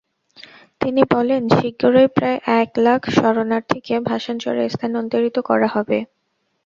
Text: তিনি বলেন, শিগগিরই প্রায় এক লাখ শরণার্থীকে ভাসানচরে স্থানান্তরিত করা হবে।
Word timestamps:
তিনি 0.81 1.01
বলেন, 1.13 1.41
শিগগিরই 1.49 2.07
প্রায় 2.15 2.37
এক 2.61 2.69
লাখ 2.77 3.01
শরণার্থীকে 3.09 3.95
ভাসানচরে 4.09 4.63
স্থানান্তরিত 4.69 5.37
করা 5.49 5.67
হবে। 5.67 5.97